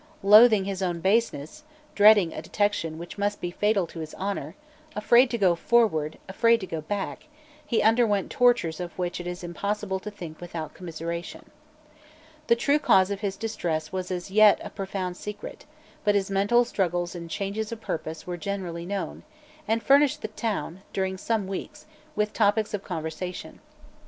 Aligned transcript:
Loathing 0.23 0.65
his 0.65 0.81
own 0.81 0.99
baseness, 0.99 1.63
dreading 1.93 2.33
a 2.33 2.41
detection 2.41 2.97
which 2.97 3.19
must 3.19 3.39
be 3.39 3.51
fatal 3.51 3.85
to 3.85 3.99
his 3.99 4.15
honour, 4.15 4.55
afraid 4.95 5.29
to 5.29 5.37
go 5.37 5.53
forward, 5.53 6.17
afraid 6.27 6.59
to 6.61 6.65
go 6.65 6.81
back, 6.81 7.25
he 7.63 7.83
underwent 7.83 8.31
tortures 8.31 8.79
of 8.79 8.97
which 8.97 9.19
it 9.21 9.27
is 9.27 9.43
impossible 9.43 9.99
to 9.99 10.09
think 10.09 10.41
without 10.41 10.73
commiseration. 10.73 11.51
The 12.47 12.55
true 12.55 12.79
cause 12.79 13.11
of 13.11 13.19
his 13.19 13.37
distress 13.37 13.91
was 13.91 14.09
as 14.09 14.31
yet 14.31 14.59
a 14.63 14.71
profound 14.71 15.17
secret; 15.17 15.65
but 16.03 16.15
his 16.15 16.31
mental 16.31 16.65
struggles 16.65 17.13
and 17.13 17.29
changes 17.29 17.71
of 17.71 17.79
purpose 17.79 18.25
were 18.25 18.37
generally 18.37 18.87
known, 18.87 19.21
and 19.67 19.83
furnished 19.83 20.23
the 20.23 20.29
town, 20.29 20.81
during 20.93 21.15
some 21.19 21.45
weeks, 21.45 21.85
with 22.15 22.33
topics 22.33 22.73
of 22.73 22.83
conversation. 22.83 23.59